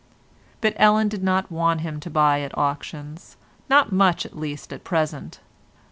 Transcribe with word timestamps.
But 0.61 0.73
Ellen 0.77 1.09
did 1.09 1.21
not 1.23 1.51
want 1.51 1.81
him 1.81 1.99
to 1.99 2.09
buy 2.09 2.41
at 2.41 2.57
auctions—not 2.57 3.91
much 3.91 4.25
at 4.25 4.35
least 4.35 4.73
at 4.73 4.83
present. 4.83 5.39